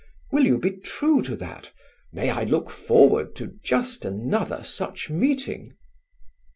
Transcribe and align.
Will 0.31 0.45
you 0.47 0.57
be 0.57 0.71
true 0.71 1.21
to 1.21 1.35
that? 1.35 1.71
May 2.11 2.31
I 2.31 2.43
look 2.43 2.71
forward 2.71 3.35
to 3.35 3.53
just 3.61 4.03
another 4.03 4.63
such 4.63 5.11
meeting?" 5.11 5.75